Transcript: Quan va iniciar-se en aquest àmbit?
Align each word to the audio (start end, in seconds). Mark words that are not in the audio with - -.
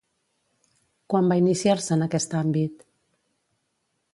Quan 1.13 1.29
va 1.33 1.37
iniciar-se 1.43 1.93
en 1.97 2.07
aquest 2.07 2.33
àmbit? 2.43 2.85